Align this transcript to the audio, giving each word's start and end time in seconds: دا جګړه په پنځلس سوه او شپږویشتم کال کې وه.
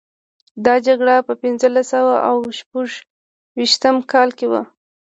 دا 0.65 0.75
جګړه 0.87 1.15
په 1.27 1.33
پنځلس 1.41 1.85
سوه 1.93 2.15
او 2.29 2.37
شپږویشتم 2.57 3.95
کال 4.11 4.29
کې 4.37 4.47
وه. 4.51 4.61